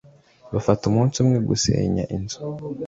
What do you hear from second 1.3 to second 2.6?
gusenya inzu